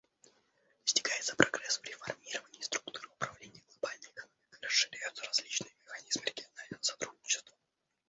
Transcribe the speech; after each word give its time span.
Достигается 0.83 1.35
прогресс 1.35 1.77
в 1.77 1.83
реформировании 1.85 2.61
структуры 2.61 3.07
управления 3.09 3.61
глобальной 3.69 4.09
экономикой, 4.09 4.57
расширяются 4.63 5.23
различные 5.25 5.75
механизмы 5.85 6.23
регионального 6.25 6.81
сотрудничества. 6.81 7.55